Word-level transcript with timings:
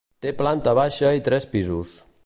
Té 0.25 0.31
planta 0.39 0.73
baixa 0.79 1.13
i 1.19 1.23
tres 1.29 1.47
pisos. 1.53 1.95